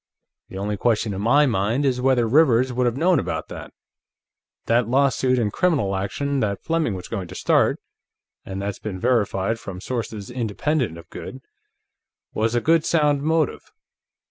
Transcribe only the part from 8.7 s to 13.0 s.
been verified from sources independent of Goode was a good